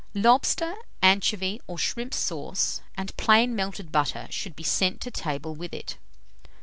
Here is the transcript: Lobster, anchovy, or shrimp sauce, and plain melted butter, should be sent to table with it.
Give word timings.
Lobster, 0.15 0.73
anchovy, 1.03 1.61
or 1.67 1.77
shrimp 1.77 2.15
sauce, 2.15 2.81
and 2.97 3.15
plain 3.17 3.55
melted 3.55 3.91
butter, 3.91 4.25
should 4.31 4.55
be 4.55 4.63
sent 4.63 4.99
to 5.01 5.11
table 5.11 5.53
with 5.53 5.75
it. 5.75 5.97